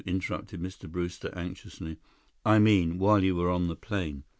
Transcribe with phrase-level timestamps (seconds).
[0.07, 0.89] interrupted Mr.
[0.91, 1.97] Brewster anxiously.
[2.43, 4.23] "I mean, while you were on the plane?"